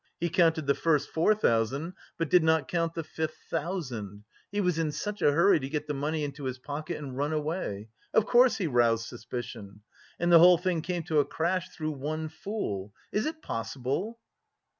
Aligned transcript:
He 0.19 0.29
counted 0.31 0.65
the 0.65 0.73
first 0.73 1.09
four 1.11 1.35
thousand, 1.35 1.93
but 2.17 2.27
did 2.27 2.43
not 2.43 2.67
count 2.67 2.95
the 2.95 3.03
fifth 3.03 3.37
thousand 3.51 4.23
he 4.51 4.59
was 4.59 4.79
in 4.79 4.91
such 4.91 5.21
a 5.21 5.31
hurry 5.31 5.59
to 5.59 5.69
get 5.69 5.85
the 5.85 5.93
money 5.93 6.23
into 6.23 6.45
his 6.45 6.57
pocket 6.57 6.97
and 6.97 7.15
run 7.15 7.31
away. 7.33 7.89
Of 8.11 8.25
course 8.25 8.57
he 8.57 8.65
roused 8.65 9.05
suspicion. 9.05 9.81
And 10.19 10.31
the 10.31 10.39
whole 10.39 10.57
thing 10.57 10.81
came 10.81 11.03
to 11.03 11.19
a 11.19 11.25
crash 11.25 11.69
through 11.69 11.91
one 11.91 12.29
fool! 12.29 12.95
Is 13.11 13.27
it 13.27 13.43
possible?" 13.43 14.19